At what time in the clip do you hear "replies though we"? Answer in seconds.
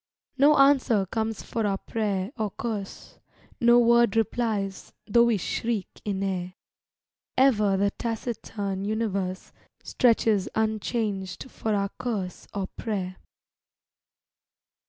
4.15-5.37